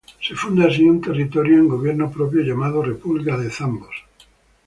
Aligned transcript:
Se 0.19 0.33
funda 0.33 0.65
así 0.65 0.83
un 0.85 0.99
territorio 1.07 1.57
con 1.57 1.75
gobierno 1.77 2.09
propio 2.09 2.41
llamado 2.41 2.81
"República 2.81 3.37
de 3.37 3.51
Zambos". 3.51 3.93